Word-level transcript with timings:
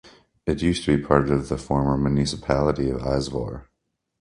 It 0.47 0.63
used 0.63 0.83
to 0.85 0.97
be 0.97 1.03
part 1.05 1.29
of 1.29 1.47
the 1.49 1.59
former 1.59 1.95
municipality 1.95 2.89
of 2.89 3.01
Izvor. 3.01 3.67